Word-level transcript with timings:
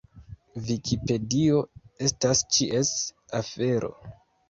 Vikipedio 0.69 1.61
estas 2.09 2.45
ĉies 2.59 2.93
afero. 3.45 3.97